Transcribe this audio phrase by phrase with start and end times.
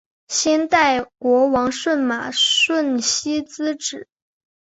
[0.29, 4.07] 先代国王舜马顺熙之子。